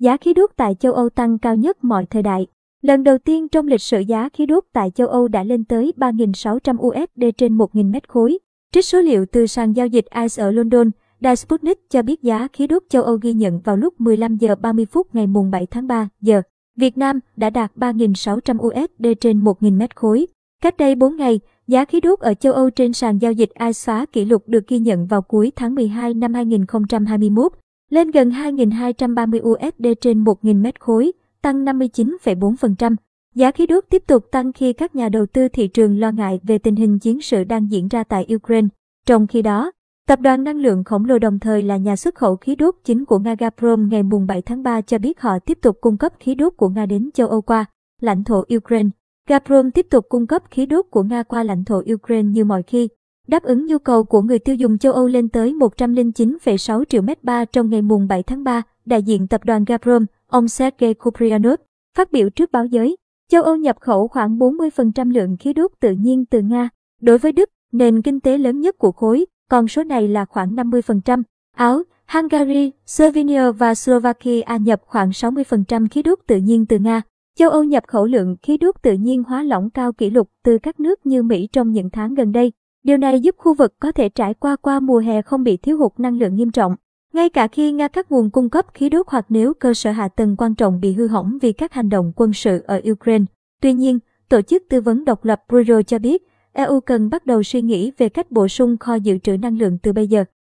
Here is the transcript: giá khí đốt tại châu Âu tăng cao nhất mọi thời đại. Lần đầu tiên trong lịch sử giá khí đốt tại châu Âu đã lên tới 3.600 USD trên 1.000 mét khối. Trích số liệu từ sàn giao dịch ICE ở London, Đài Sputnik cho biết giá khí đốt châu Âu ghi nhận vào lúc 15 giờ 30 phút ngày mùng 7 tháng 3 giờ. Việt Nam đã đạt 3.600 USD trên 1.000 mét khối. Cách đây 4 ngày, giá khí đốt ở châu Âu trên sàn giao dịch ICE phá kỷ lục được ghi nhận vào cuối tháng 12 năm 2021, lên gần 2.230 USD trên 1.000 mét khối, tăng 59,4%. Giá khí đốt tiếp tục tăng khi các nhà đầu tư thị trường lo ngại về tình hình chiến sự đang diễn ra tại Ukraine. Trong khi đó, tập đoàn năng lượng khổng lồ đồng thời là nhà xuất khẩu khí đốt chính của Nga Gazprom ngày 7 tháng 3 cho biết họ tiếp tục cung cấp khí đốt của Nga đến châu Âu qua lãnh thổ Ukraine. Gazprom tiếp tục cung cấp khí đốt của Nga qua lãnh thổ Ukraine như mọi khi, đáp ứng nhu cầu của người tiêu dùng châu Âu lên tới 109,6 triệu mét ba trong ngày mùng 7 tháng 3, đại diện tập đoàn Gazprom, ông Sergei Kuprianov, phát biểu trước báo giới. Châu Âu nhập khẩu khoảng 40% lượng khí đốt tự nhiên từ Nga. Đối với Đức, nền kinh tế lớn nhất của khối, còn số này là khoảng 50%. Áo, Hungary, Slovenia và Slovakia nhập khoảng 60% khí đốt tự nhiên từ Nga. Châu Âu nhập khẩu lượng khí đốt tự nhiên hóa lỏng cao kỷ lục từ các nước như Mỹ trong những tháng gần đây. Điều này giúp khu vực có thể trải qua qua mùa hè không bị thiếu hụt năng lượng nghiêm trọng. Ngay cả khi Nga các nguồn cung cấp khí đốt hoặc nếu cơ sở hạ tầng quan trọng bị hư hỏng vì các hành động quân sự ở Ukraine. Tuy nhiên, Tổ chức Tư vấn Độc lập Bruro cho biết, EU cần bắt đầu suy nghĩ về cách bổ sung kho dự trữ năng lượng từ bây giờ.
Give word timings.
giá 0.00 0.16
khí 0.16 0.34
đốt 0.34 0.50
tại 0.56 0.74
châu 0.74 0.92
Âu 0.92 1.08
tăng 1.08 1.38
cao 1.38 1.56
nhất 1.56 1.84
mọi 1.84 2.06
thời 2.06 2.22
đại. 2.22 2.46
Lần 2.82 3.04
đầu 3.04 3.18
tiên 3.18 3.48
trong 3.48 3.66
lịch 3.66 3.80
sử 3.80 4.00
giá 4.00 4.28
khí 4.32 4.46
đốt 4.46 4.64
tại 4.72 4.90
châu 4.90 5.06
Âu 5.08 5.28
đã 5.28 5.44
lên 5.44 5.64
tới 5.64 5.92
3.600 5.96 6.76
USD 6.76 7.24
trên 7.38 7.58
1.000 7.58 7.90
mét 7.90 8.08
khối. 8.08 8.38
Trích 8.72 8.84
số 8.84 9.00
liệu 9.00 9.26
từ 9.32 9.46
sàn 9.46 9.72
giao 9.72 9.86
dịch 9.86 10.04
ICE 10.14 10.44
ở 10.44 10.50
London, 10.50 10.90
Đài 11.20 11.36
Sputnik 11.36 11.90
cho 11.90 12.02
biết 12.02 12.22
giá 12.22 12.48
khí 12.52 12.66
đốt 12.66 12.82
châu 12.88 13.02
Âu 13.02 13.16
ghi 13.22 13.32
nhận 13.32 13.60
vào 13.60 13.76
lúc 13.76 14.00
15 14.00 14.36
giờ 14.36 14.54
30 14.54 14.86
phút 14.86 15.14
ngày 15.14 15.26
mùng 15.26 15.50
7 15.50 15.66
tháng 15.66 15.86
3 15.86 16.08
giờ. 16.20 16.42
Việt 16.76 16.98
Nam 16.98 17.20
đã 17.36 17.50
đạt 17.50 17.72
3.600 17.76 18.58
USD 18.66 19.06
trên 19.20 19.44
1.000 19.44 19.76
mét 19.76 19.96
khối. 19.96 20.26
Cách 20.62 20.76
đây 20.76 20.94
4 20.94 21.16
ngày, 21.16 21.40
giá 21.66 21.84
khí 21.84 22.00
đốt 22.00 22.18
ở 22.18 22.34
châu 22.34 22.52
Âu 22.52 22.70
trên 22.70 22.92
sàn 22.92 23.18
giao 23.18 23.32
dịch 23.32 23.50
ICE 23.58 23.72
phá 23.72 24.06
kỷ 24.12 24.24
lục 24.24 24.42
được 24.46 24.68
ghi 24.68 24.78
nhận 24.78 25.06
vào 25.06 25.22
cuối 25.22 25.52
tháng 25.56 25.74
12 25.74 26.14
năm 26.14 26.34
2021, 26.34 27.52
lên 27.90 28.10
gần 28.10 28.30
2.230 28.30 29.40
USD 29.50 29.86
trên 30.00 30.24
1.000 30.24 30.60
mét 30.60 30.80
khối, 30.80 31.12
tăng 31.42 31.64
59,4%. 31.64 32.96
Giá 33.34 33.50
khí 33.50 33.66
đốt 33.66 33.84
tiếp 33.90 34.02
tục 34.06 34.24
tăng 34.30 34.52
khi 34.52 34.72
các 34.72 34.94
nhà 34.94 35.08
đầu 35.08 35.26
tư 35.26 35.48
thị 35.48 35.68
trường 35.68 36.00
lo 36.00 36.10
ngại 36.10 36.40
về 36.42 36.58
tình 36.58 36.76
hình 36.76 36.98
chiến 36.98 37.20
sự 37.20 37.44
đang 37.44 37.70
diễn 37.70 37.88
ra 37.88 38.04
tại 38.04 38.26
Ukraine. 38.34 38.68
Trong 39.06 39.26
khi 39.26 39.42
đó, 39.42 39.72
tập 40.08 40.20
đoàn 40.20 40.44
năng 40.44 40.56
lượng 40.56 40.84
khổng 40.84 41.04
lồ 41.04 41.18
đồng 41.18 41.38
thời 41.38 41.62
là 41.62 41.76
nhà 41.76 41.96
xuất 41.96 42.14
khẩu 42.14 42.36
khí 42.36 42.56
đốt 42.56 42.74
chính 42.84 43.04
của 43.04 43.18
Nga 43.18 43.34
Gazprom 43.34 43.88
ngày 43.88 44.02
7 44.28 44.42
tháng 44.42 44.62
3 44.62 44.80
cho 44.80 44.98
biết 44.98 45.20
họ 45.20 45.38
tiếp 45.38 45.58
tục 45.62 45.78
cung 45.80 45.96
cấp 45.96 46.12
khí 46.20 46.34
đốt 46.34 46.52
của 46.56 46.68
Nga 46.68 46.86
đến 46.86 47.10
châu 47.14 47.28
Âu 47.28 47.42
qua 47.42 47.64
lãnh 48.00 48.24
thổ 48.24 48.44
Ukraine. 48.56 48.88
Gazprom 49.28 49.70
tiếp 49.70 49.86
tục 49.90 50.06
cung 50.08 50.26
cấp 50.26 50.42
khí 50.50 50.66
đốt 50.66 50.86
của 50.90 51.02
Nga 51.02 51.22
qua 51.22 51.42
lãnh 51.42 51.64
thổ 51.64 51.82
Ukraine 51.94 52.28
như 52.28 52.44
mọi 52.44 52.62
khi, 52.62 52.88
đáp 53.30 53.42
ứng 53.42 53.66
nhu 53.66 53.78
cầu 53.78 54.04
của 54.04 54.22
người 54.22 54.38
tiêu 54.38 54.54
dùng 54.54 54.78
châu 54.78 54.92
Âu 54.92 55.06
lên 55.06 55.28
tới 55.28 55.52
109,6 55.52 56.84
triệu 56.84 57.02
mét 57.02 57.24
ba 57.24 57.44
trong 57.44 57.70
ngày 57.70 57.82
mùng 57.82 58.08
7 58.08 58.22
tháng 58.22 58.44
3, 58.44 58.62
đại 58.84 59.02
diện 59.02 59.28
tập 59.28 59.44
đoàn 59.44 59.64
Gazprom, 59.64 60.06
ông 60.26 60.48
Sergei 60.48 60.94
Kuprianov, 60.94 61.54
phát 61.96 62.12
biểu 62.12 62.30
trước 62.30 62.52
báo 62.52 62.66
giới. 62.66 62.96
Châu 63.30 63.42
Âu 63.42 63.56
nhập 63.56 63.76
khẩu 63.80 64.08
khoảng 64.08 64.38
40% 64.38 65.12
lượng 65.12 65.36
khí 65.36 65.52
đốt 65.52 65.70
tự 65.80 65.92
nhiên 65.92 66.24
từ 66.24 66.40
Nga. 66.40 66.68
Đối 67.00 67.18
với 67.18 67.32
Đức, 67.32 67.50
nền 67.72 68.02
kinh 68.02 68.20
tế 68.20 68.38
lớn 68.38 68.60
nhất 68.60 68.78
của 68.78 68.92
khối, 68.92 69.26
còn 69.50 69.68
số 69.68 69.84
này 69.84 70.08
là 70.08 70.24
khoảng 70.24 70.54
50%. 70.54 71.22
Áo, 71.56 71.82
Hungary, 72.12 72.72
Slovenia 72.86 73.52
và 73.52 73.74
Slovakia 73.74 74.56
nhập 74.60 74.80
khoảng 74.86 75.10
60% 75.10 75.86
khí 75.90 76.02
đốt 76.02 76.18
tự 76.26 76.36
nhiên 76.36 76.66
từ 76.66 76.78
Nga. 76.78 77.02
Châu 77.38 77.50
Âu 77.50 77.64
nhập 77.64 77.84
khẩu 77.86 78.06
lượng 78.06 78.36
khí 78.42 78.56
đốt 78.56 78.74
tự 78.82 78.92
nhiên 78.92 79.22
hóa 79.24 79.42
lỏng 79.42 79.70
cao 79.70 79.92
kỷ 79.92 80.10
lục 80.10 80.30
từ 80.44 80.58
các 80.58 80.80
nước 80.80 81.06
như 81.06 81.22
Mỹ 81.22 81.48
trong 81.52 81.72
những 81.72 81.90
tháng 81.90 82.14
gần 82.14 82.32
đây. 82.32 82.52
Điều 82.82 82.96
này 82.96 83.20
giúp 83.20 83.34
khu 83.38 83.54
vực 83.54 83.74
có 83.80 83.92
thể 83.92 84.08
trải 84.08 84.34
qua 84.34 84.56
qua 84.56 84.80
mùa 84.80 84.98
hè 84.98 85.22
không 85.22 85.44
bị 85.44 85.56
thiếu 85.56 85.78
hụt 85.78 85.92
năng 85.98 86.18
lượng 86.18 86.34
nghiêm 86.34 86.50
trọng. 86.50 86.76
Ngay 87.12 87.28
cả 87.28 87.48
khi 87.48 87.72
Nga 87.72 87.88
các 87.88 88.12
nguồn 88.12 88.30
cung 88.30 88.50
cấp 88.50 88.66
khí 88.74 88.88
đốt 88.88 89.06
hoặc 89.08 89.26
nếu 89.28 89.54
cơ 89.54 89.74
sở 89.74 89.90
hạ 89.90 90.08
tầng 90.08 90.36
quan 90.36 90.54
trọng 90.54 90.80
bị 90.80 90.92
hư 90.92 91.06
hỏng 91.06 91.38
vì 91.42 91.52
các 91.52 91.72
hành 91.72 91.88
động 91.88 92.12
quân 92.16 92.32
sự 92.32 92.62
ở 92.66 92.80
Ukraine. 92.90 93.24
Tuy 93.60 93.72
nhiên, 93.72 93.98
Tổ 94.28 94.42
chức 94.42 94.62
Tư 94.68 94.80
vấn 94.80 95.04
Độc 95.04 95.24
lập 95.24 95.42
Bruro 95.48 95.82
cho 95.82 95.98
biết, 95.98 96.22
EU 96.52 96.80
cần 96.80 97.10
bắt 97.10 97.26
đầu 97.26 97.42
suy 97.42 97.62
nghĩ 97.62 97.92
về 97.98 98.08
cách 98.08 98.30
bổ 98.30 98.48
sung 98.48 98.76
kho 98.76 98.94
dự 98.94 99.18
trữ 99.18 99.36
năng 99.36 99.58
lượng 99.58 99.78
từ 99.82 99.92
bây 99.92 100.06
giờ. 100.06 100.24